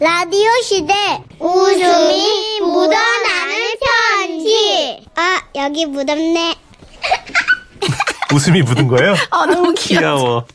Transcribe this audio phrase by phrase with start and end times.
[0.00, 0.94] 라디오 시대
[1.40, 5.04] 웃음이 묻어나는 편지.
[5.16, 6.54] 아, 여기 묻었네.
[8.32, 9.16] 웃음이 묻은 거예요?
[9.30, 10.46] 아, 너무 귀여워.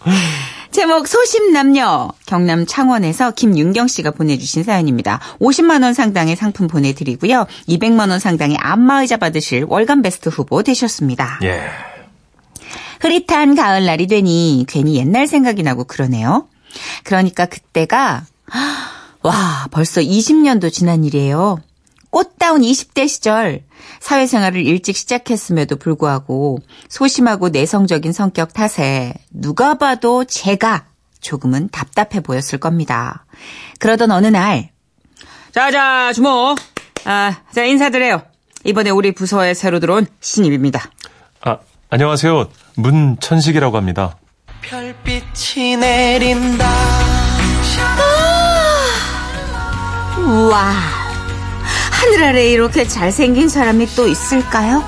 [0.71, 5.19] 제목 소심남녀 경남 창원에서 김윤경 씨가 보내주신 사연입니다.
[5.41, 7.45] 50만 원 상당의 상품 보내드리고요.
[7.67, 11.39] 200만 원 상당의 안마의자 받으실 월간 베스트 후보 되셨습니다.
[11.43, 11.63] 예.
[13.01, 16.47] 흐릿한 가을날이 되니 괜히 옛날 생각이 나고 그러네요.
[17.03, 18.23] 그러니까 그때가
[19.23, 21.59] 와 벌써 20년도 지난 일이에요.
[22.09, 23.63] 꽃다운 20대 시절
[23.99, 30.85] 사회생활을 일찍 시작했음에도 불구하고 소심하고 내성적인 성격 탓에 누가 봐도 제가
[31.21, 33.25] 조금은 답답해 보였을 겁니다.
[33.79, 34.69] 그러던 어느 날
[35.51, 36.55] 자자 주모
[37.05, 38.21] 아, 자 인사드려요.
[38.65, 40.83] 이번에 우리 부서에 새로 들어온 신입입니다.
[41.41, 41.57] 아,
[41.89, 42.49] 안녕하세요.
[42.75, 44.17] 문천식이라고 합니다.
[44.61, 47.02] 별빛이 내린다.
[50.23, 50.71] 우와,
[51.91, 54.83] 하늘 아래 이렇게 잘생긴 사람이 또 있을까요?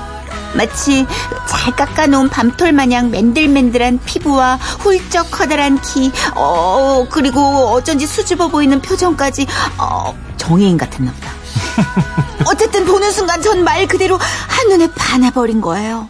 [0.54, 1.06] 마치
[1.46, 9.46] 잘 깎아놓은 밤톨 마냥 맨들맨들한 피부와 훌쩍 커다란 키, 어, 그리고 어쩐지 수줍어 보이는 표정까지,
[9.78, 11.30] 어, 정해인 같았나 보다.
[12.48, 16.08] 어쨌든 보는 순간 전 말 그대로 한눈에 반해버린 거예요.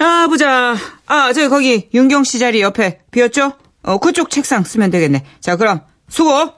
[0.00, 0.76] 아, 보자.
[1.06, 3.52] 아, 저기 거기 윤경 씨 자리 옆에 비었죠?
[3.82, 5.24] 어, 그쪽 책상 쓰면 되겠네.
[5.40, 6.57] 자, 그럼 수고.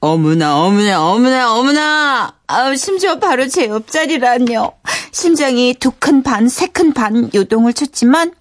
[0.00, 2.34] 어머나, 어머나, 어머나, 어머나.
[2.46, 4.72] 아, 심지어 바로 제 옆자리라뇨.
[5.12, 8.32] 심장이 두 큰 반, 세 큰 반 요동을 쳤지만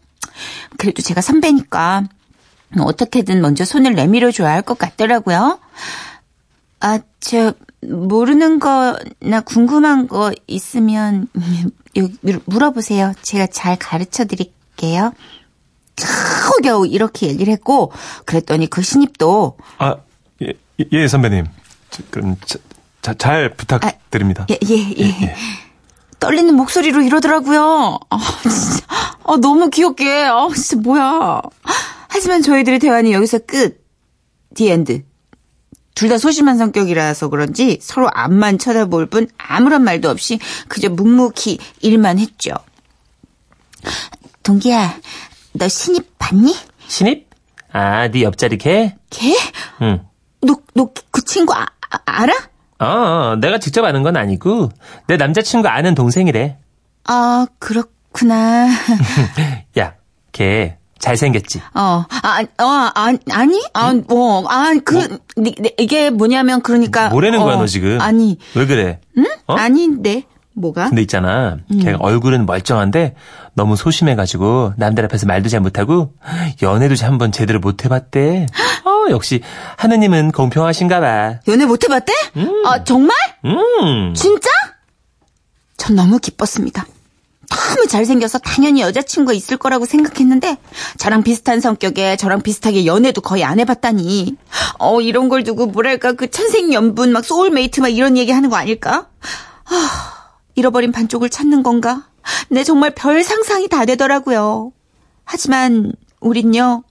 [0.77, 2.03] 그래도 제가 선배니까
[2.79, 5.59] 어떻게든 먼저 손을 내밀어 줘야 할 것 같더라고요.
[6.79, 11.27] 아, 저 모르는 거나 궁금한 거 있으면
[12.45, 13.13] 물어보세요.
[13.23, 15.11] 제가 잘 가르쳐 드릴게요.
[15.95, 17.91] 겨우 겨우 이렇게 얘기를 했고
[18.25, 19.95] 그랬더니 그 신입도 아,
[20.79, 21.45] 예, 예 선배님.
[21.89, 22.59] 저, 그럼 자,
[23.01, 24.45] 자, 잘 부탁드립니다.
[24.49, 25.35] 예, 예, 예.
[26.19, 27.99] 떨리는 목소리로 이러더라고요.
[28.09, 28.85] 아, 진짜.
[29.23, 30.23] 아, 너무 귀엽게.
[30.25, 31.41] 아, 진짜 뭐야.
[32.09, 33.85] 하지만 저희들의 대화는 여기서 끝.
[34.55, 35.03] The end.
[35.93, 42.19] 둘 다 소심한 성격이라서 그런지 서로 앞만 쳐다볼 뿐 아무런 말도 없이 그저 묵묵히 일만
[42.19, 42.53] 했죠.
[44.43, 44.99] 동기야,
[45.53, 46.55] 너 신입 봤니?
[46.87, 47.27] 신입?
[47.73, 48.95] 아, 네 옆자리 걔?
[49.09, 49.35] 걔?
[49.81, 50.05] 응.
[50.47, 52.33] 너, 너 그 친구 아, 아- 알아?
[52.79, 54.69] 어, 내가 직접 아는 건 아니고
[55.07, 56.57] 내 남자친구 아는 동생이래.
[57.05, 58.67] 아, 그렇구나.
[59.79, 59.93] 야,
[60.31, 61.61] 걔 잘생겼지?
[61.75, 62.65] 어, 아, 어,
[62.95, 63.61] 아, 아니?
[63.73, 67.09] 아, 어, 아, 그, 니- 니- 이게 뭐냐면, 그러니까.
[67.09, 68.01] 뭐라는 거야, 어, 너 지금?
[68.01, 68.99] 아니, 왜 그래?
[69.17, 69.25] 응?
[69.47, 69.53] 어?
[69.55, 70.23] 아닌데.
[70.53, 70.89] 뭐가?
[70.89, 71.57] 근데 있잖아.
[71.71, 71.79] 음.
[71.79, 73.13] 걔가 얼굴은 멀쩡한데
[73.53, 76.13] 너무 소심해가지고 남들 앞에서 말도 잘 못하고
[76.63, 78.47] 연애도 잘 한번 제대로 못 해봤대.
[79.07, 79.41] 어, 역시
[79.77, 81.39] 하느님은 공평하신가 봐.
[81.47, 82.13] 연애 못 해봤대?
[82.65, 83.15] 아, 정말?
[83.45, 84.13] 음.
[84.13, 84.49] 진짜?
[85.77, 86.85] 전 너무 기뻤습니다.
[87.49, 90.57] 너무 잘생겨서 당연히 여자친구가 있을 거라고 생각했는데
[90.97, 94.35] 저랑 비슷한 성격에 저랑 비슷하게 연애도 거의 안 해봤다니
[94.79, 99.07] 어 이런 걸 두고 뭐랄까 그 천생연분 막 소울메이트 막 이런 얘기 하는 거 아닐까?
[99.63, 102.07] 아, 잃어버린 반쪽을 찾는 건가?
[102.49, 104.73] 네 정말 별 상상이 다 되더라고요.
[105.23, 106.83] 하지만 우린요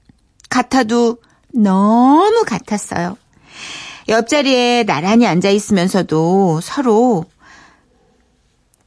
[0.49, 1.19] 같아도
[1.57, 3.17] 너무 같았어요.
[4.09, 7.25] 옆자리에 나란히 앉아 있으면서도 서로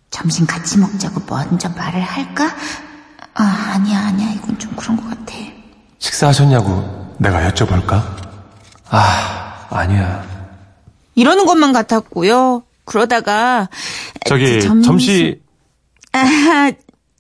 [0.10, 2.56] 점심 같이 먹자고 먼저 말을 할까?
[3.36, 4.32] 아, 아니야, 아니야.
[4.32, 5.34] 이건 좀 그런 것 같아.
[6.00, 8.02] 식사하셨냐고 내가 여쭤볼까?
[8.90, 10.26] 아, 아니야.
[11.16, 12.64] 이러는 것만 같았고요.
[12.86, 13.70] 그러다가
[14.26, 15.42] 저기, 점심- 점심,
[16.14, 16.72] 아,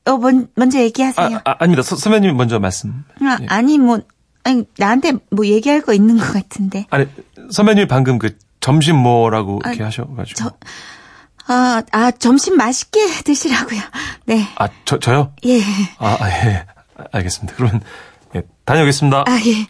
[0.05, 1.41] 어, 먼, 먼저 아, 얘기하세요.
[1.43, 1.83] 아, 아 닙니다.
[1.83, 3.03] 서, 선배님 먼저 말씀.
[3.21, 3.45] 아, 예.
[3.49, 3.99] 아니 뭐
[4.49, 6.85] 아니 나한테 뭐 얘기할 거 있는 것 같은데.
[6.89, 7.05] 아니,
[7.51, 10.37] 선배님이 방금 그 점심 뭐라고 아, 이렇게 하셔가지고.
[10.37, 10.51] 저-
[11.47, 13.79] 아, 아 점심 맛있게 드시라고요.
[14.25, 14.47] 네.
[14.57, 15.33] 아, 저, 저요?
[15.45, 15.61] 예.
[15.97, 16.65] 아, 아, 예.
[17.11, 17.55] 알겠습니다.
[17.57, 17.81] 그러면,
[18.35, 19.23] 예, 다녀오겠습니다.
[19.27, 19.67] 아, 예.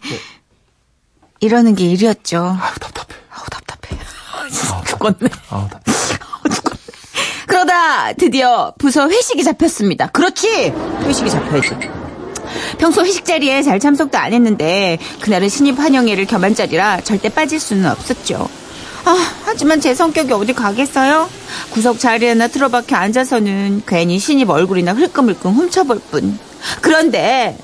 [1.40, 2.38] 이러는 게 일이었죠.
[2.60, 3.18] 아우, 답답해.
[3.30, 3.98] 아우 답답해.
[4.34, 4.48] 아우,
[4.84, 5.30] 답- 죽겠네.
[5.50, 5.98] 아우, 답답해.
[7.46, 10.06] 그러다 드디어 부서 회식이 잡혔습니다.
[10.08, 10.72] 그렇지!
[11.02, 11.70] 회식이 잡혀야지.
[12.78, 17.90] 평소 회식 자리에 잘 참석도 안 했는데 그날은 신입 환영회를 겸한 자리라 절대 빠질 수는
[17.90, 18.48] 없었죠.
[19.04, 21.28] 아, 하지만 제 성격이 어디 가겠어요?
[21.70, 26.38] 구석 자리에나 틀어박혀 앉아서는 괜히 신입 얼굴이나 흘끔흘끔 훔쳐볼 뿐.
[26.82, 27.56] 그런데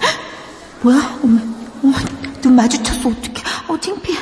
[0.82, 1.18] 뭐야?
[1.24, 1.40] 어머,
[1.82, 1.96] 어머,
[2.42, 3.08] 눈 마주쳤어.
[3.08, 3.42] 어떡해.
[3.68, 4.18] 어, 창피해.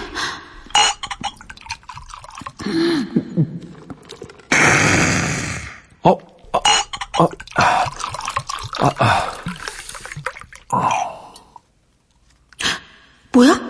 [6.02, 6.18] 어, 어,
[7.18, 7.28] 어,
[13.32, 13.60] 뭐야?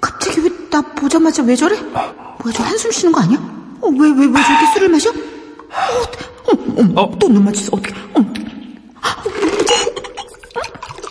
[0.00, 1.80] 갑자기 왜 나 보자마자 왜 저래?
[1.80, 3.38] 뭐야, 저 한숨 쉬는 거 아니야?
[3.80, 5.10] 어, 왜, 왜, 왜 저렇게 술을 마셔?
[5.10, 5.14] 어,
[6.48, 7.18] 어, 어, 어?
[7.18, 7.70] 또눈 맞췄어.
[7.72, 7.94] 어떻게?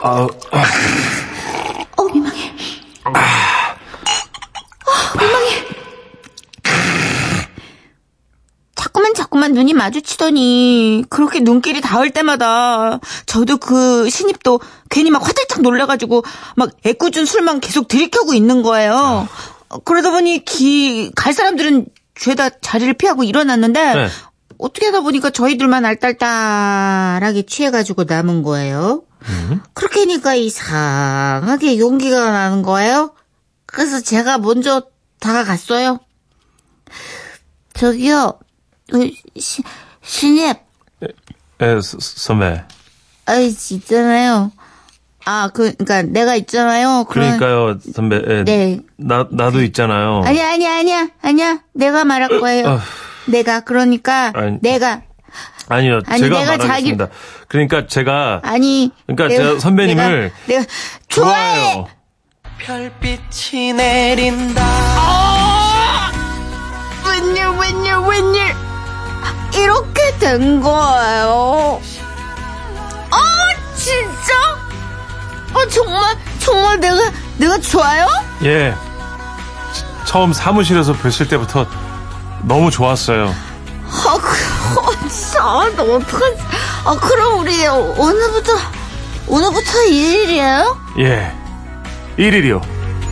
[0.01, 0.63] 어, 아,
[1.95, 2.53] 어, 민망해.
[3.05, 3.13] 아,
[5.17, 5.65] 민망해.
[8.75, 14.59] 자꾸만 자꾸만 눈이 마주치더니 그렇게 눈길이 닿을 때마다 저도 그 신입도
[14.89, 16.23] 괜히 막 화들짝 놀라가지고
[16.55, 19.27] 막 애꿎은 술만 계속 들이켜고 있는 거예요.
[19.69, 24.07] 어, 그러다 보니 기, 갈 사람들은 죄다 자리를 피하고 일어났는데 네.
[24.57, 29.03] 어떻게 하다 보니까 저희들만 알딸딸하게 취해가지고 남은 거예요.
[29.73, 33.13] 그렇게 하니까 이상하게 용기가 나는 거예요.
[33.65, 34.83] 그래서 제가 먼저
[35.19, 35.99] 다가갔어요.
[37.73, 38.39] 저기요,
[38.93, 38.97] 어,
[39.37, 39.63] 시,
[40.01, 40.57] 신입,
[41.61, 42.63] 예, 서- 선배.
[43.25, 44.51] 아이, 있잖아요.
[45.25, 47.05] 아, 그, 그니까 내가 있잖아요.
[47.09, 48.21] 그런- 그러니까요, 선배.
[48.27, 48.79] 예, 네.
[48.97, 50.21] 나, 나도 있잖아요.
[50.23, 51.59] 아니야, 아니야, 아니야, 아니야.
[51.73, 52.67] 내가 말할 거예요.
[52.67, 52.79] 어.
[53.25, 54.57] 내가, 그러니까, 아니.
[54.61, 55.01] 내가,
[55.67, 57.07] 아니요, 아니, 제가 내가 말하겠습니다.
[57.47, 58.91] 그러니까 제가 아니.
[59.07, 60.71] 그러니까 내가- 제가 선배님을 내가, 내가
[61.07, 61.73] 좋아해!
[61.73, 61.87] 좋아해요.
[62.59, 64.63] 별빛이 내린다
[67.09, 68.55] 웬일, 웬일, 웬일.
[69.55, 71.81] 이렇게 된 거예요.
[75.69, 78.07] 정말, 정말 내가, 내가 좋아요?
[78.43, 78.73] 예.
[79.73, 81.65] 치- 처음 사무실에서 뵀을 때부터
[82.43, 83.33] 너무 좋았어요.
[83.87, 86.37] 아, 그, 어, 진짜, 아, 나 어떡하지?
[86.85, 88.51] 아, 그럼 우리 오늘부터,
[89.27, 90.77] 오늘부터 일일이에요?
[90.99, 91.31] 예.
[92.17, 92.61] 1일이요.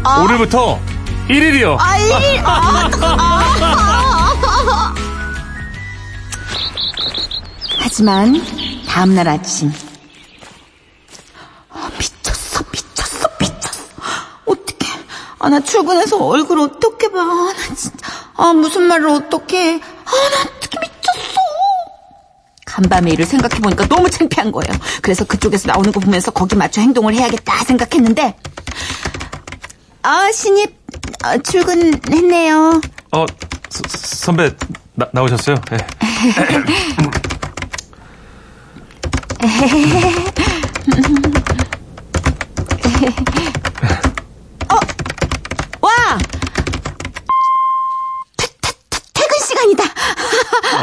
[0.04, 0.20] 아.
[0.20, 0.80] 오늘부터
[1.30, 1.78] 1일이요.
[1.80, 4.94] 아, 일일, 아, 어떡- 아.
[7.80, 8.42] 하지만,
[8.88, 9.72] 다음 날 아침.
[15.44, 17.20] 아, 나 출근해서 얼굴 어떻게 봐.
[17.20, 18.08] 아, 나 진짜.
[18.38, 19.74] 아, 무슨 말을 어떻게 해.
[19.74, 19.80] 아,
[20.12, 21.42] 나 어떻게 미쳤어.
[22.66, 24.74] 간밤에 일을 생각해보니까 너무 창피한 거예요.
[25.02, 28.38] 그래서 그쪽에서 나오는 거 보면서 거기 맞춰 행동을 해야겠다 생각했는데,
[30.04, 30.78] 아, 신입,
[31.24, 32.80] 아, 출근했네요.
[33.12, 33.26] 어,
[33.70, 34.50] 서- 선배
[34.96, 35.58] 나, 나오셨어요?
[35.74, 35.78] 예.
[45.84, 45.90] 와!
[48.38, 49.84] 퇴, 퇴, 퇴, 퇴근 시간이다.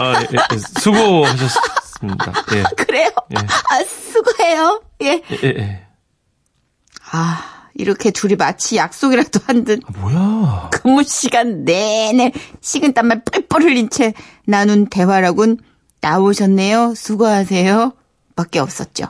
[0.01, 2.33] 아, 예, 예, 수고하셨습니다.
[2.55, 2.63] 예.
[2.77, 3.11] 그래요?
[3.33, 3.37] 예.
[3.39, 4.83] 아, 수고해요.
[5.03, 5.23] 예.
[5.43, 5.87] 예, 예.
[7.13, 7.45] 아,
[7.75, 10.71] 이렇게 둘이 마치 약속이라도 한듯 뭐야?
[10.73, 14.13] 근무 시간 내내 식은땀만 뻘뻘 흘린 채
[14.47, 15.59] 나눈 대화라곤
[16.01, 16.95] 나오셨네요.
[16.95, 17.93] 수고하세요.
[18.37, 19.05] 밖에 없었죠.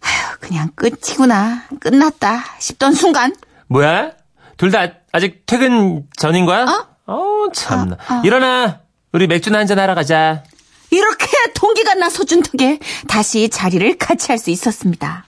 [0.00, 1.64] 아휴, 그냥 끝이구나.
[1.80, 2.44] 끝났다.
[2.58, 3.34] 싶던 순간.
[3.68, 4.12] 뭐야?
[4.56, 6.64] 둘 다 아직 퇴근 전인 거야?
[6.64, 6.86] 어?
[7.06, 7.96] 어, 참나.
[7.96, 8.22] 어, 어.
[8.24, 8.80] 일어나.
[9.14, 10.42] 우리 맥주나 한잔 하러 가자.
[10.90, 15.24] 이렇게 동기가 나서 준 덕에 다시 자리를 같이 할 수 있었습니다.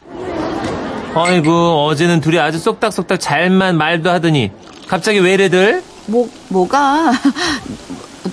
[1.14, 4.50] 아이고, 어제는 둘이 아주 쏙닥쏙닥 잘만 말도 하더니
[4.88, 5.84] 갑자기 왜 이래들?
[6.06, 7.12] 뭐, 뭐가?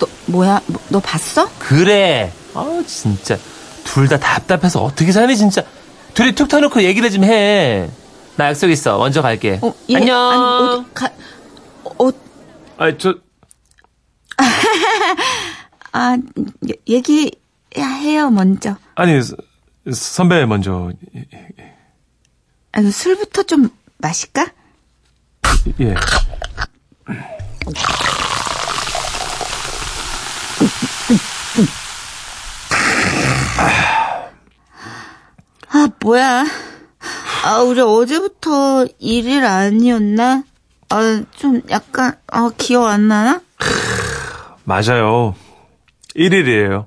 [0.00, 0.60] 너, 뭐야?
[0.66, 1.48] 뭐, 너 봤어?
[1.60, 2.32] 그래.
[2.54, 3.38] 아, 진짜.
[3.84, 5.62] 둘 다 답답해서 어떻게 사니, 진짜.
[6.14, 7.88] 둘이 툭 터놓고 얘기를 좀 해.
[8.34, 8.98] 나 약속 있어.
[8.98, 9.60] 먼저 갈게.
[9.62, 9.96] 어, 예.
[9.98, 10.18] 안녕.
[10.18, 11.10] 아니, 어디 가,
[11.84, 12.10] 어,
[12.76, 13.14] 아, 저
[15.92, 16.16] 아,
[16.68, 18.76] 예- 얘기해요, 먼저.
[18.96, 19.36] 아니 서-
[19.92, 20.90] 선배 먼저
[22.72, 24.46] 아, 술부터 좀 마실까?
[25.80, 25.94] 예.
[35.70, 36.44] 아, 뭐야.
[37.44, 40.44] 아, 우리 어제부터 일일 아니었나?
[40.90, 43.40] 아, 좀 약간, 아, 기억 안 나나?
[44.64, 45.34] 맞아요.
[46.16, 46.86] 1일이에요.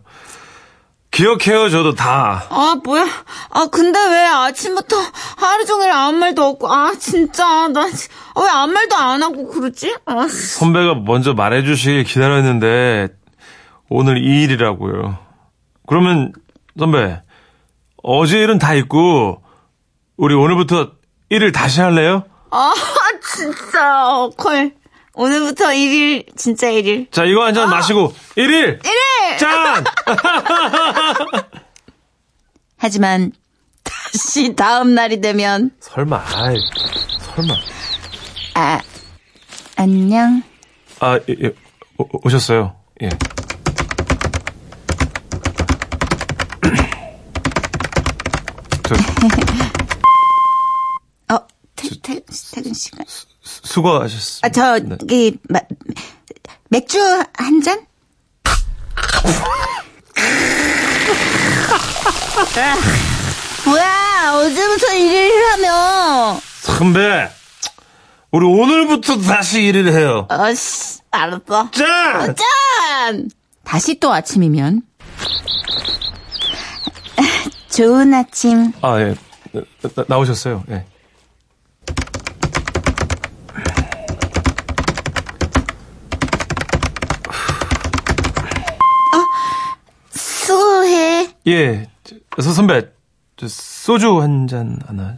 [1.12, 2.46] 기억해요, 저도 다.
[2.50, 3.06] 아, 뭐야.
[3.50, 4.96] 아, 근데 왜 아침부터
[5.38, 9.96] 하루 종일 아무 말도 없고, 아, 진짜, 나, 아, 왜 아무 말도 안 하고 그러지?
[10.06, 13.08] 아, 선배가 먼저 말해주시길 기다렸는데,
[13.90, 15.18] 오늘 2일이라고요.
[15.88, 16.34] 그러면,
[16.78, 17.22] 선배,
[18.04, 19.42] 어제 일은 다 있고,
[20.18, 20.92] 우리 오늘부터
[21.32, 22.24] 1일 다시 할래요?
[22.52, 22.74] 아,
[23.36, 24.74] 진짜, 어, 콜.
[25.18, 27.08] 오늘부터 일일, 진짜 일일.
[27.10, 28.86] 자, 이거 한 잔 마시고, 1일!
[28.86, 29.38] 일일!
[29.40, 29.84] 짠!
[32.78, 33.32] 하지만,
[33.84, 36.58] 다시 다음 날이 되면, 설마, 아이,
[37.36, 37.56] 설마.
[38.54, 38.80] 아,
[39.76, 40.44] 안녕.
[41.00, 41.52] 아, 예, 예.
[41.98, 42.76] 오, 오셨어요.
[43.02, 43.10] 예.
[48.88, 48.96] 저,
[51.36, 52.22] 어, 퇴, 퇴,
[52.54, 53.06] 퇴근 시간.
[53.78, 54.48] 수고하셨습니다.
[54.48, 54.98] 아, 저, 네.
[55.12, 55.60] 이, 마,
[56.70, 57.00] 맥주
[57.36, 57.78] 한 잔?
[63.66, 66.40] 뭐야, 어제부터 일을 하며.
[66.62, 67.30] 선배,
[68.32, 70.26] 우리 오늘부터 다시 일을 해요.
[70.30, 71.70] 어씨, 알았어.
[71.72, 72.36] 짠!
[72.36, 73.30] 짠!
[73.64, 74.82] 다시 또 아침이면.
[77.70, 78.72] 좋은 아침.
[78.82, 79.16] 아, 예.
[79.54, 79.62] 나,
[79.96, 80.64] 나- 나오셨어요.
[80.72, 80.86] 예.
[90.12, 91.28] 수고해.
[91.48, 91.88] 예.
[92.36, 92.82] 저, 선배,
[93.38, 95.18] 저 소주 한 잔 하나.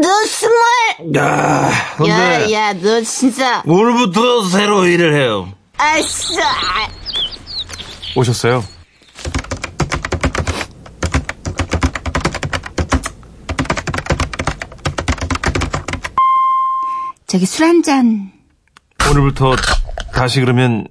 [0.00, 1.16] 너 스물!
[1.16, 2.10] 야, 선배.
[2.12, 3.62] 야, 야, 너 진짜.
[3.66, 5.52] 오늘부터 새로 일을 해요.
[5.76, 6.88] 아씨, 아.
[8.16, 8.62] 오셨어요?
[17.26, 18.32] 저기 술 한 잔.
[19.08, 19.54] 오늘부터
[20.12, 20.86] 다시 그러면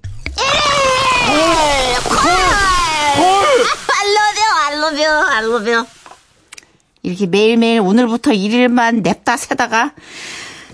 [4.90, 5.88] 알러뷰, 알러뷰, 알러뷰.
[7.04, 9.94] 이렇게 매일매일 오늘부터 일일만 냅다 세다가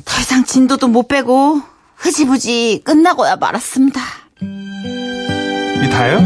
[0.05, 1.61] 더 이상 진도도 못 빼고
[1.95, 4.01] 흐지부지 끝나고야 말았습니다.
[4.41, 6.19] 이 다예요?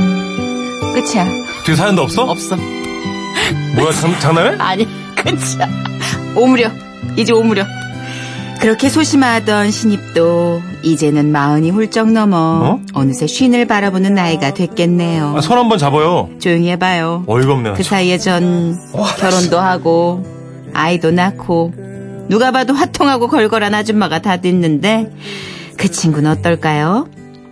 [0.94, 1.26] 끝이야.
[1.66, 2.24] 뒤에 사연도 없어?
[2.24, 2.56] 없어.
[3.76, 4.56] 뭐야, 장, 장난해?
[4.62, 5.68] 아니, 끝이야.
[6.36, 6.72] 오므려.
[7.18, 7.66] 이제 오므려.
[8.60, 12.80] 그렇게 소심하던 신입도 이제는 마흔이 훌쩍 넘어 어?
[12.94, 13.04] 어?
[13.04, 15.36] 느새 쉰을 바라보는 나이가 됐겠네요.
[15.38, 16.30] 아, 손 한번 잡아요.
[16.40, 17.24] 조용히 해봐요.
[17.28, 17.74] 어이가 없네.
[17.74, 18.78] 그 사이에 전
[19.20, 20.26] 결혼도 하고
[20.74, 21.74] 아이도 낳고
[22.30, 25.12] 누가 봐도 화통하고 걸걸한 아줌마가 다 됐는데
[25.78, 27.08] 그 친구는 어떨까요?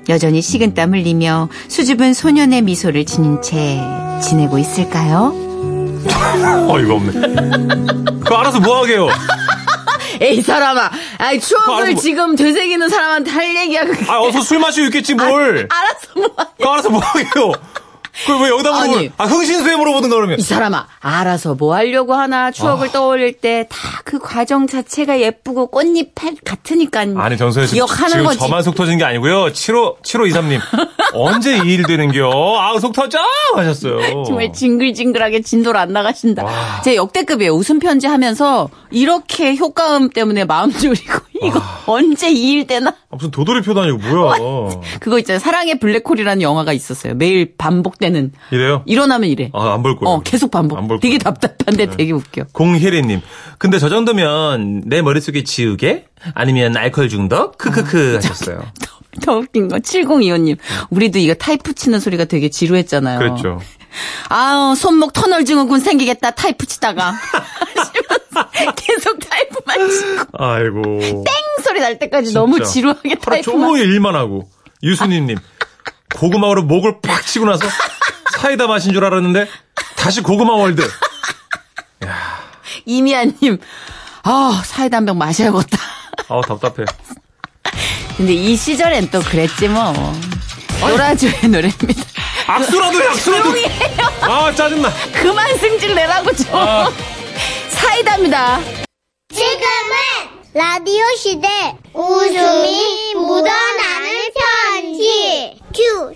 [0.10, 3.82] 여전히 식은땀 흘리며 수줍은 소년의 미소를 지닌 채
[4.22, 5.34] 지내고 있을까요?
[6.70, 7.12] 어이가 없네.
[8.24, 9.08] 그거 알아서 뭐 하게요?
[10.22, 10.90] 에이 사람아,
[11.20, 14.06] 아이 추억을 알아서 뭐- 지금 되새기는 사람한테 할 얘기야 그게.
[14.10, 15.68] 아, 어서 술 마시고 있겠지, 뭘.
[15.70, 16.28] 알았어 뭐.
[16.58, 17.52] 그거 알아서 뭐 하게요?
[18.26, 19.12] 그걸 왜 여기다 물어보는 아니.
[19.18, 20.40] 아, 흥신소에 물어보든가 그러면.
[20.40, 26.14] 이 사람아, 알아서 뭐 하려고 하나 추억을 떠올릴 때 다 그 과정 자체가 예쁘고 꽃잎
[26.46, 27.74] 같으니까 아니, 정선혜 씨.
[27.76, 28.40] 기억하는 지금 거지.
[28.40, 29.48] 저만 속 터진 게 아니고요.
[29.48, 30.60] 7호, 7523님.
[31.14, 32.30] 언제 이 일 되는겨?
[32.58, 33.18] 아, 속 터져!
[33.56, 34.24] 하셨어요.
[34.26, 36.82] 정말 징글징글하게 진도를 안 나가신다.
[36.84, 37.52] 제 역대급이에요.
[37.54, 42.90] 웃음 편지 하면서 이렇게 효과음 때문에 마음 졸이고 이거 언제 이 일 되나?
[42.90, 44.82] 아, 무슨 도돌이표도 아니고 뭐야.
[45.00, 45.40] 그거 있잖아요.
[45.40, 47.14] 사랑의 블랙홀이라는 영화가 있었어요.
[47.16, 48.32] 매일 반복되는.
[48.52, 48.84] 이래요?
[48.86, 49.50] 일어나면 이래.
[49.54, 50.16] 아, 안 볼 거예요.
[50.16, 50.78] 어, 계속 반복.
[50.78, 51.18] 안볼 되게.
[51.18, 52.46] 답답한데 되게 웃겨.
[52.54, 53.22] 공혜리님.
[53.58, 56.06] 근데 저 정도면 내 머릿속에 지우개?
[56.34, 57.58] 아니면 알코올 중독?
[57.58, 58.64] 크크크 하셨어요.
[59.26, 60.58] 더 웃긴 거 7025님.
[60.92, 63.20] 우리도 이거 타이프 치는 소리가 되게 지루했잖아요.
[63.20, 63.60] 그랬죠.
[64.30, 67.14] 아우 손목 터널 증후군 생기겠다 타이프 치다가
[68.76, 69.18] 계속
[69.68, 71.00] 치고 아이고.
[71.00, 71.24] 땡
[71.64, 72.72] 소리 날 때까지 너무 진짜.
[72.72, 74.50] 지루하게 하루 타이프만 종일 일만 하고.
[74.84, 75.38] 유수님님.
[76.16, 77.68] 고구마로 목을 팍 치고 나서
[78.38, 79.48] 사이다 마신 줄 알았는데
[79.96, 80.88] 다시 고구마 world.
[82.86, 83.58] 이미아님
[84.24, 85.78] 아 사이다 한 병 마셔야겠다
[86.30, 86.86] 아우 답답해.
[88.16, 89.94] 근데 이 시절엔 또 그랬지 뭐
[90.80, 92.04] 노라조의 노래입니다
[92.48, 93.50] 악수라도 해, 악수라도.
[94.22, 94.90] 아 짜증나.
[95.14, 96.90] 그만 승질 내라고 좀 아.
[97.70, 98.60] 사이다입니다
[99.30, 99.98] 지금은
[100.54, 101.48] 라디오 시대
[101.94, 104.10] 웃음이 묻어나는
[104.72, 106.14] 편지 큐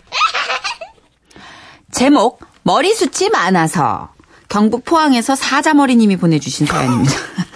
[1.91, 4.09] 제목 머리숱이 많아서
[4.47, 7.13] 경북 포항에서 사자머리님이 보내주신 사연입니다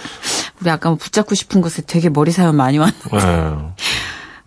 [0.62, 3.74] 우리 아까 뭐 붙잡고 싶은 곳에 되게 머리 사연 많이 왔는데 네.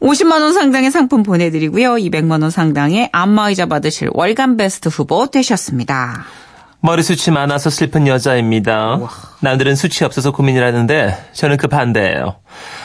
[0.06, 1.94] 50만 원 상당의 상품 보내드리고요.
[1.94, 6.24] 200만 원 상당의 안마의자 받으실 월간 베스트 후보 되셨습니다.
[6.80, 9.00] 머리 숱이 많아서 슬픈 여자입니다.
[9.40, 12.36] 남들은 숱이 없어서 고민을 하는데 저는 그 반대예요.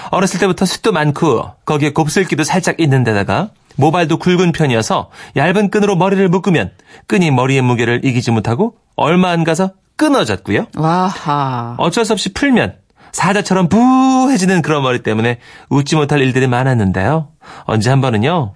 [0.09, 6.27] 어렸을 때부터 숱도 많고 거기에 곱슬기도 살짝 있는 데다가 모발도 굵은 편이어서 얇은 끈으로 머리를
[6.27, 6.71] 묶으면
[7.07, 10.67] 끈이 머리의 무게를 이기지 못하고 얼마 안 가서 끊어졌고요.
[10.75, 11.75] 와하.
[11.77, 12.77] 어쩔 수 없이 풀면
[13.11, 15.37] 사자처럼 부해지는 그런 머리 때문에
[15.69, 17.29] 웃지 못할 일들이 많았는데요.
[17.65, 18.55] 언제 한 번은요.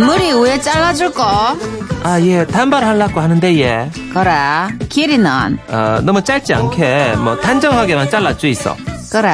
[0.00, 1.56] 머리 왜 잘라줄까?
[2.02, 3.90] 아, 예, 단발하려고 하는데, 예.
[4.14, 4.32] 그래.
[4.88, 5.58] 길이는?
[5.68, 8.76] 어, 너무 짧지 않게, 뭐, 단정하게만 잘라줘 있어.
[9.12, 9.30] 그래.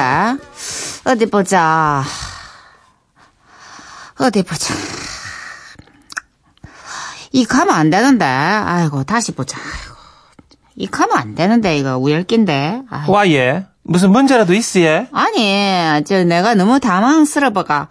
[1.05, 2.03] 어디 보자.
[4.19, 4.73] 어디 보자.
[7.31, 8.25] 이 가면 안 되는데.
[8.25, 9.57] 아이고, 다시 보자.
[9.57, 9.95] 아이고.
[10.75, 12.81] 이 가면 안 되는데, 이거 우열긴데.
[12.89, 13.13] 아이고.
[13.13, 13.67] 와, 예.
[13.83, 15.07] 무슨 문제라도 있어, 예?
[15.13, 17.87] 아니, 저 내가 너무 당황스러워가.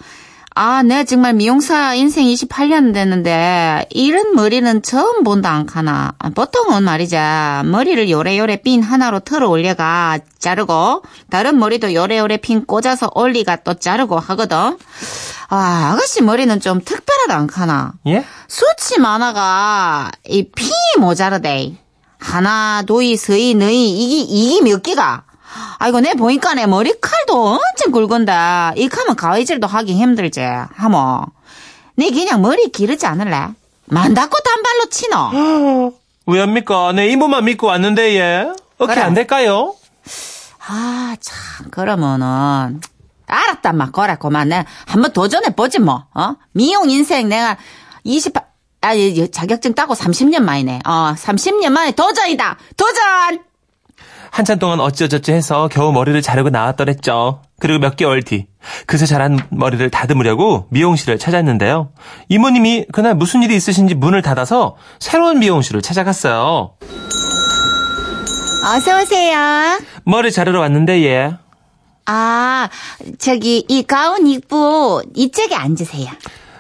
[0.58, 6.14] 아, 내가 정말 미용사 인생 28년 됐는데, 이런 머리는 처음 본다 안 카나.
[6.18, 13.10] 아, 보통은 말이자, 머리를 요래요래 핀 하나로 틀어 올려가 자르고, 다른 머리도 요래요래 핀 꽂아서
[13.14, 14.78] 올리가 또 자르고 하거든.
[15.50, 17.92] 아, 아가씨 머리는 좀 특별하다 안 카나.
[18.06, 18.24] 예?
[18.48, 21.74] 수치 많아가, 이 핀이 모자르대.
[22.18, 25.25] 하나, 두이, 서이, 너희, 이게, 이게 몇 개가?
[25.78, 28.72] 아이고, 내 보니까 내 머리칼도 엄청 굵은다.
[28.76, 30.40] 이렇게 하면 가위질도 하기 힘들지.
[30.74, 31.22] 하모.
[31.96, 33.48] 네 그냥 머리 기르지 않을래?
[33.86, 35.92] 만다고 단발로 치노?
[36.26, 36.92] 왜합니까?
[36.92, 38.52] 내 이모만 믿고 왔는데, 예.
[38.78, 39.02] 어떻게 그래.
[39.06, 39.74] 안 될까요?
[40.68, 42.80] 아, 참, 그러면은.
[43.28, 44.48] 알았다, 막, 거라, 그만.
[44.48, 46.34] 내가 한번 도전해보지, 뭐, 어?
[46.52, 47.56] 미용 인생 내가
[48.04, 48.44] 28,
[48.82, 50.80] 아, 이- 이 자격증 따고 30년 만이네.
[50.84, 52.56] 어, 30년 만에 도전이다!
[52.76, 53.42] 도전!
[54.36, 57.40] 한참 동안 어찌어쩌지 해서 겨우 머리를 자르고 나왔더랬죠.
[57.58, 58.44] 그리고 몇 개월 뒤,
[58.84, 61.88] 그새 자란 머리를 다듬으려고 미용실을 찾았는데요.
[62.28, 66.74] 이모님이 그날 무슨 일이 있으신지 문을 닫아서 새로운 미용실을 찾아갔어요.
[68.76, 69.80] 어서 오세요.
[70.04, 71.32] 머리 자르러 왔는데, 예.
[72.04, 72.68] 아,
[73.18, 76.08] 저기, 이 가운 입고 이쪽에 앉으세요.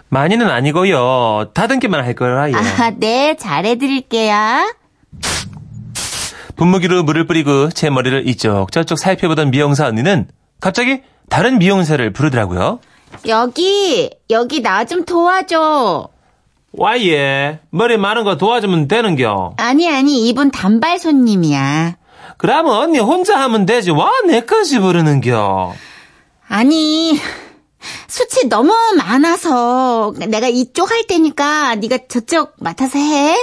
[0.08, 1.50] 많이는 아니고요.
[1.52, 2.54] 다듬기만 할 거라, 예.
[2.54, 4.34] 아, 네, 잘해 드릴게요.
[6.56, 10.28] 분무기로 물을 뿌리고 제 머리를 이쪽 저쪽 살펴보던 미용사 언니는
[10.60, 12.80] 갑자기 다른 미용사를 부르더라고요.
[13.28, 16.08] 여기, 여기 나 좀 도와줘.
[16.72, 17.60] 와, 예.
[17.70, 19.54] 머리 마른 거 도와주면 되는겨.
[19.58, 21.96] 아니, 아니, 이분 단발 손님이야.
[22.36, 23.90] 그러면 언니 혼자 하면 되지.
[23.92, 25.72] 와, 내까지 부르는겨.
[26.48, 27.18] 아니,
[28.08, 33.36] 수치 너무 많아서 내가 이쪽 할 테니까 네가 저쪽 맡아서 해.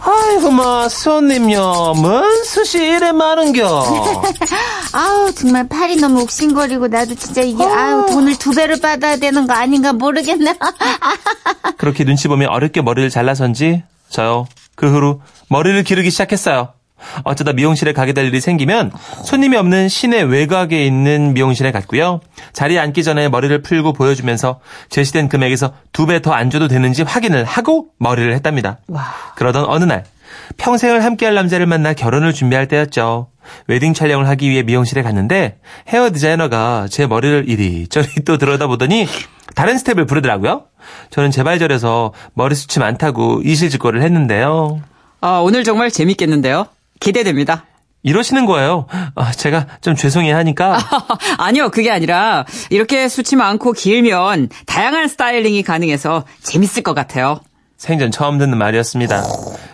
[0.00, 1.94] 아이고, 마, 손님요.
[1.96, 3.66] 뭔 숱이 이래 많은겨.
[4.92, 9.52] 아우, 정말 팔이 너무 욱신거리고 나도 진짜 이게, 아우, 돈을 두 배를 받아야 되는 거
[9.54, 10.56] 아닌가 모르겠네.
[11.76, 14.46] 그렇게 눈치 보며 어렵게 머리를 잘라선지 저요.
[14.74, 16.72] 그 후로 머리를 기르기 시작했어요.
[17.24, 18.92] 어쩌다 미용실에 가게 될 일이 생기면
[19.24, 22.20] 손님이 없는 시내 외곽에 있는 미용실에 갔고요.
[22.52, 27.44] 자리에 앉기 전에 머리를 풀고 보여주면서 제시된 금액에서 두 배 더 안 줘도 되는지 확인을
[27.44, 28.78] 하고 머리를 했답니다.
[29.36, 30.04] 그러던 어느 날
[30.56, 33.28] 평생을 함께할 남자를 만나 결혼을 준비할 때였죠.
[33.66, 35.58] 웨딩 촬영을 하기 위해 미용실에 갔는데
[35.88, 39.06] 헤어 디자이너가 제 머리를 이리저리 또 들여다보더니
[39.54, 40.64] 다른 스텝을 부르더라고요.
[41.10, 44.80] 저는 제발저려서 머리숱이 많다고 이실직고를 했는데요.
[45.20, 46.66] 아, 오늘 정말 재밌겠는데요?
[47.00, 47.64] 기대됩니다.
[48.02, 48.86] 이러시는 거예요.
[49.16, 50.78] 아, 제가 좀 죄송해 하니까
[51.38, 57.40] 아니요, 그게 아니라 이렇게 수치 많고 길면 다양한 스타일링이 가능해서 재밌을 것 같아요.
[57.78, 59.22] 생전 처음 듣는 말이었습니다.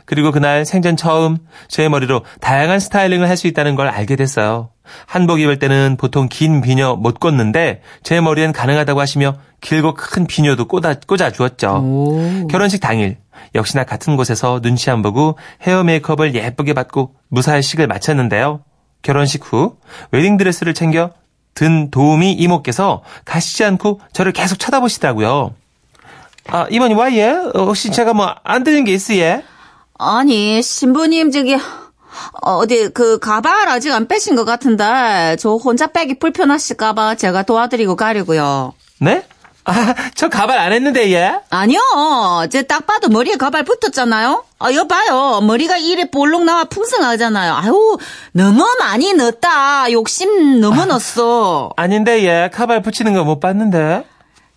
[0.04, 1.38] 그리고 그날 생전 처음
[1.68, 4.68] 제 머리로 다양한 스타일링을 할 수 있다는 걸 알게 됐어요.
[5.06, 10.66] 한복 입을 때는 보통 긴 비녀 못 꽂는데 제 머리엔 가능하다고 하시며 길고 큰 비녀도
[10.68, 11.80] 꽂아, 꽂아 주었죠.
[12.50, 13.16] 결혼식 당일
[13.54, 18.60] 역시나 같은 곳에서 눈치 안 보고 헤어 메이크업을 예쁘게 받고 무사히 식을 마쳤는데요.
[19.02, 19.76] 결혼식 후
[20.12, 21.10] 웨딩드레스를 챙겨
[21.54, 25.54] 든 도우미 이모께서 가시지 않고 저를 계속 쳐다보시더라고요.
[26.48, 27.30] 아, 이모님, 와, 예?
[27.30, 29.42] 어, 혹시 제가 뭐, 안 드는 게 있어, 예?
[29.98, 31.56] 아니, 신부님, 저기,
[32.42, 38.74] 어디, 그, 가발 아직 안 빼신 것 같은데, 저 혼자 빼기 불편하실까봐 제가 도와드리고 가려고요.
[39.00, 39.24] 네?
[39.64, 39.72] 아,
[40.14, 41.40] 저 가발 안 했는데, 예?
[41.48, 41.80] 아니요,
[42.52, 44.44] 제 딱 봐도 머리에 가발 붙었잖아요?
[44.58, 45.40] 아, 여봐요.
[45.40, 47.54] 머리가 이래 볼록 나와 풍성하잖아요.
[47.54, 47.96] 아유,
[48.32, 49.90] 너무 많이 넣었다.
[49.92, 51.70] 욕심 너무 넣었어.
[51.76, 52.50] 아닌데, 예.
[52.52, 54.04] 가발 붙이는 거 못 봤는데.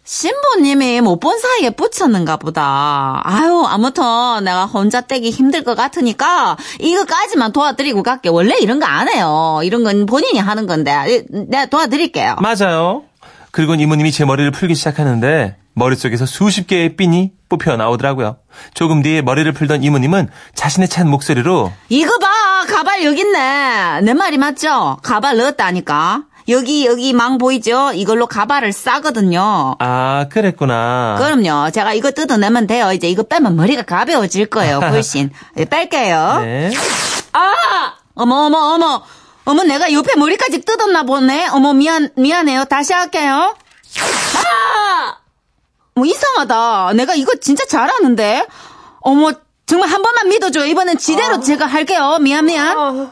[0.07, 3.19] 신부님이 못 본 사이에 붙였는가 보다.
[3.25, 4.03] 아유, 아무튼
[4.45, 8.29] 내가 혼자 떼기 힘들 것 같으니까 이거까지만 도와드리고 갈게.
[8.29, 9.59] 원래 이런 거 안 해요.
[9.63, 10.93] 이런 건 본인이 하는 건데.
[11.09, 12.37] 이, 내가 도와드릴게요.
[12.41, 13.03] 맞아요.
[13.51, 18.37] 그리고 이모님이 제 머리를 풀기 시작하는데, 머릿속에서 수십 개의 핀이 뽑혀 나오더라고요.
[18.73, 22.27] 조금 뒤에 머리를 풀던 이모님은 자신의 찬 목소리로, 이거 봐!
[22.67, 24.01] 가발 여기 있네.
[24.01, 24.97] 내 말이 맞죠?
[25.03, 26.23] 가발 넣었다니까.
[26.49, 27.91] 여기, 여기 망 보이죠?
[27.93, 29.75] 이걸로 가발을 싸거든요.
[29.79, 31.15] 아, 그랬구나.
[31.19, 31.71] 그럼요.
[31.71, 32.91] 제가 이거 뜯어내면 돼요.
[32.93, 34.79] 이제 이거 빼면 머리가 가벼워질 거예요.
[34.91, 35.31] 훨씬.
[35.57, 36.39] 예, 뺄게요.
[36.41, 36.71] 네.
[37.33, 37.51] 아!
[38.15, 39.03] 어머, 어머, 어머.
[39.45, 41.47] 어머, 내가 옆에 머리까지 뜯었나 보네.
[41.49, 42.65] 어머, 미안, 미안해요.
[42.65, 43.55] 다시 할게요.
[44.35, 45.17] 아!
[45.95, 46.93] 뭐 이상하다.
[46.93, 48.45] 내가 이거 진짜 잘하는데.
[49.01, 49.31] 어머,
[49.65, 50.65] 정말 한 번만 믿어줘.
[50.65, 52.17] 이번엔 지대로 제가 할게요.
[52.21, 53.11] 미안, 미안.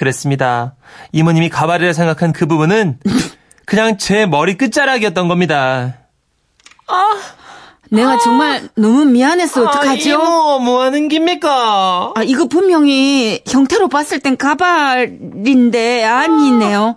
[0.00, 0.74] 그랬습니다.
[1.12, 2.98] 이모님이 가발이라 생각한 그 부분은
[3.66, 5.94] 그냥 제 머리 끝자락이었던 겁니다.
[7.92, 9.62] 내가 정말 너무 미안했어.
[9.64, 10.10] 어떡하죠?
[10.10, 12.12] 이모, 뭐 하는 깁니까?
[12.14, 16.94] 아, 이거 분명히 형태로 봤을 땐 가발인데 아니네요.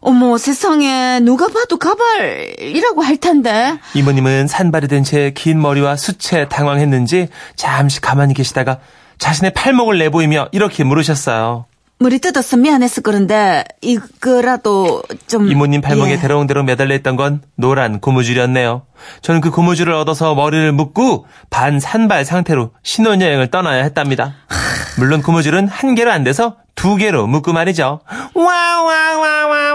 [0.00, 3.78] 어머, 세상에, 누가 봐도 가발이라고 할 텐데.
[3.94, 8.78] 이모님은 산발이 된 제 긴 머리와 수채 당황했는지 잠시 가만히 계시다가
[9.18, 11.66] 자신의 팔목을 내보이며 이렇게 물으셨어요.
[12.02, 15.50] 머리 뜯어서 미안해서 그런데, 이거라도 좀.
[15.50, 16.18] 이모님 팔목에 예.
[16.18, 18.86] 대롱대롱 매달려 있던 건 노란 고무줄이었네요.
[19.20, 24.34] 저는 그 고무줄을 얻어서 머리를 묶고 반 산발 상태로 신혼여행을 떠나야 했답니다.
[24.98, 28.00] 물론 고무줄은 한 개로 안 돼서 두 개로 묶고 말이죠.
[28.32, 29.69] 와와와와와와와.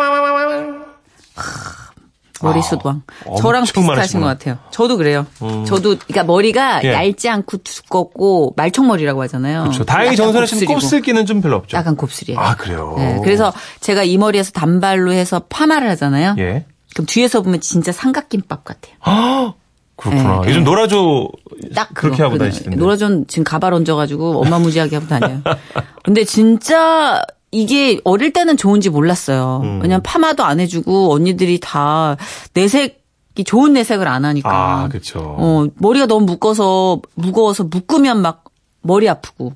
[2.42, 3.04] 머리숱왕.
[3.28, 4.26] 아, 저랑 비슷하신 많으시구나.
[4.26, 4.58] 것 같아요.
[4.72, 5.26] 저도 그래요.
[5.66, 6.94] 저도, 그러니까 머리가 예.
[6.94, 9.62] 얇지 않고 두껍고 말총머리라고 하잖아요.
[9.64, 9.86] 그렇죠.
[9.86, 10.66] 다행히 정선혜 씨는.
[10.66, 11.78] 곱슬기는 좀 별로 없죠.
[11.78, 12.40] 약간 곱슬이에요.
[12.40, 12.96] 아, 그래요?
[12.98, 16.36] 네, 그래서 제가 이 머리에서 단발로 해서 파마를 하잖아요.
[16.40, 16.66] 예.
[16.94, 18.96] 그럼 뒤에서 보면 진짜 삼각김밥 같아요.
[19.02, 19.54] 아,
[19.98, 20.42] 그렇구나.
[20.42, 21.30] 네, 요즘 노라조
[21.74, 22.28] 딱 그렇게 그거.
[22.30, 22.38] 하고.
[22.38, 22.78] 다니시던데.
[22.78, 25.40] 노라존 지금 가발 얹어가지고 어마무지하게 하고 다녀요.
[26.04, 27.22] 근데 진짜
[27.56, 29.62] 이게 어릴 때는 좋은지 몰랐어요.
[29.64, 29.80] 음.
[29.82, 32.18] 왜냐면 파마도 안 해주고 언니들이 다
[32.54, 34.50] 내색이 좋은 내색을 안 하니까.
[34.50, 35.20] 아, 그렇죠.
[35.38, 38.44] 어, 머리가 너무 묶어서 무거워서 묶으면 막
[38.82, 39.54] 머리 아프고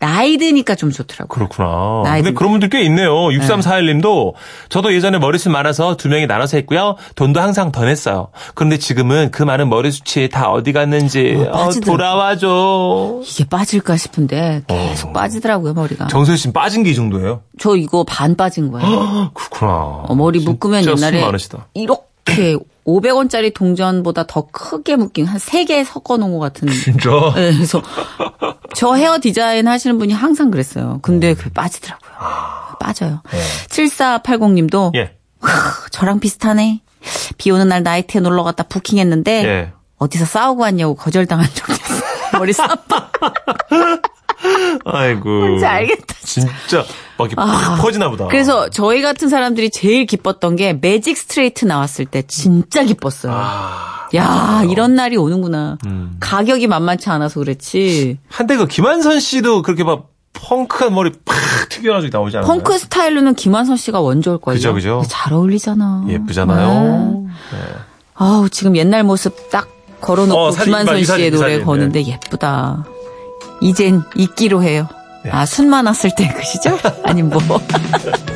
[0.00, 1.28] 나이 드니까 좀 좋더라고요.
[1.28, 2.02] 그렇구나.
[2.04, 3.12] 나이 근데 든- 그런 분들 꽤 있네요.
[3.14, 4.32] 6341님도
[4.70, 6.96] 저도 예전에 머리숱 많아서 두 명이 나눠서 했고요.
[7.14, 8.28] 돈도 항상 더 냈어요.
[8.54, 11.70] 그런데 지금은 그 많은 머리숱이 다 어디 갔는지 어, 어.
[11.84, 13.20] 돌아와줘.
[13.24, 15.12] 이게 빠질까 싶은데 계속 어.
[15.12, 16.06] 빠지더라고요 머리가.
[16.08, 17.42] 정선 씨 빠진 게 이 정도예요?
[17.60, 19.30] 저 이거 반 빠진 거예요.
[19.34, 19.70] 그렇구나.
[20.08, 21.66] 어, 머리 묶으면 옛날에 숱 많으시다.
[21.74, 22.56] 이렇게
[22.90, 26.68] 500원짜리 동전보다 더 크게 묶인 한 3개 섞어 놓은 것 같은.
[26.68, 27.10] 진짜?
[27.36, 27.82] 네, 그래서
[28.74, 30.98] 저 헤어 디자인 하시는 분이 항상 그랬어요.
[31.02, 32.10] 근데 그게 빠지더라고요.
[32.78, 33.22] 빠져요.
[33.68, 35.16] 7480님도 예.
[35.90, 36.80] 저랑 비슷하네.
[37.38, 39.72] 비 오는 날 나이트에 놀러 갔다 부킹했는데 예.
[39.98, 42.00] 어디서 싸우고 왔냐고 거절당한 적 있어요.
[42.32, 43.10] 머리 쌈바.
[44.84, 45.28] 아이고.
[45.28, 46.14] 뭔지 알겠다.
[46.24, 46.84] 진짜
[47.18, 47.78] 막 이렇게 아.
[47.80, 48.26] 퍼지나 보다.
[48.26, 53.32] 그래서 저희 같은 사람들이 제일 기뻤던 게 매직 스트레이트 나왔을 때 진짜 기뻤어요.
[53.34, 55.78] 아, 야, 이런 날이 오는구나.
[55.86, 56.16] 음.
[56.20, 58.18] 가격이 만만치 않아서 그렇지.
[58.28, 61.36] 한때 그 김한선 씨도 그렇게 막 펑크한 머리 팍
[61.68, 62.48] 튀겨가지고 나오지 않아요?
[62.48, 64.54] 펑크 스타일로는 김한선 씨가 원조일걸요.
[64.54, 65.02] 그죠, 그죠.
[65.08, 66.06] 잘 어울리잖아.
[66.08, 67.26] 예쁘잖아요.
[67.52, 67.58] 네.
[68.14, 69.68] 아우, 지금 옛날 모습 딱
[70.00, 72.84] 걸어놓고 어, 사진, 김한선 씨의 이 노래 사진, 거는데 예쁘다.
[73.60, 74.88] 이젠 잊기로 해요.
[75.30, 76.78] 아, 순 많았을 때 그 시절?
[77.04, 77.38] 아님 뭐.